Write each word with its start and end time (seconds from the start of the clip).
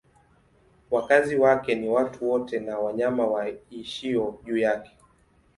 Wakazi 0.91 1.35
wake 1.35 1.75
ni 1.75 1.89
watu 1.89 2.29
wote 2.29 2.59
na 2.59 2.79
wanyama 2.79 3.27
waishio 3.27 4.39
juu 4.43 4.57
yake. 4.57 4.97